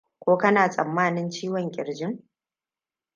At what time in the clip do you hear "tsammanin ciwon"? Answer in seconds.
0.69-1.71